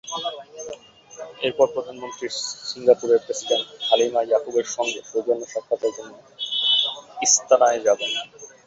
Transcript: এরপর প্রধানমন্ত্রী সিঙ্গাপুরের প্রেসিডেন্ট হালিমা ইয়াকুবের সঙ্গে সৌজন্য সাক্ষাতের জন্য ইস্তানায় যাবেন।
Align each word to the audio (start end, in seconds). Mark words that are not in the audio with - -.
এরপর 1.41 1.67
প্রধানমন্ত্রী 1.75 2.27
সিঙ্গাপুরের 2.69 3.23
প্রেসিডেন্ট 3.25 3.67
হালিমা 3.87 4.21
ইয়াকুবের 4.23 4.67
সঙ্গে 4.75 4.99
সৌজন্য 5.09 5.43
সাক্ষাতের 5.53 5.91
জন্য 5.97 6.13
ইস্তানায় 7.21 7.79
যাবেন। 7.87 8.11